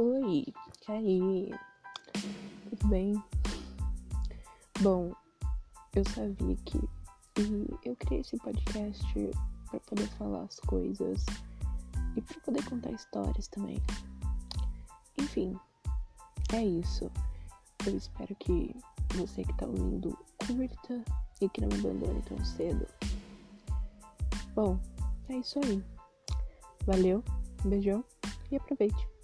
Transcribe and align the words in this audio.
Oi, 0.00 0.44
e 0.88 0.92
aí? 0.92 1.50
Tudo 2.70 2.86
bem? 2.86 3.20
Bom, 4.80 5.12
eu 5.92 6.04
sabia 6.14 6.54
que 6.66 6.78
e 7.36 7.66
eu 7.84 7.96
criei 7.96 8.20
esse 8.20 8.36
podcast 8.36 9.04
para 9.68 9.80
poder 9.80 10.06
falar 10.10 10.44
as 10.44 10.60
coisas 10.60 11.26
e 12.14 12.22
para 12.22 12.40
poder 12.42 12.64
contar 12.66 12.92
histórias 12.92 13.48
também. 13.48 13.82
Enfim, 15.18 15.58
é 16.52 16.64
isso. 16.64 17.10
Eu 17.84 17.96
espero 17.96 18.36
que 18.36 18.76
você 19.16 19.42
que 19.42 19.52
tá 19.54 19.66
ouvindo 19.66 20.16
curta 20.46 21.04
e 21.40 21.48
que 21.48 21.60
não 21.60 21.70
me 21.70 21.80
abandone 21.80 22.22
tão 22.22 22.44
cedo. 22.44 22.86
Bom, 24.54 24.78
é 25.28 25.38
isso 25.38 25.58
aí. 25.64 25.84
Valeu, 26.86 27.24
um 27.64 27.70
beijão 27.70 28.04
e 28.52 28.56
aproveite. 28.56 29.17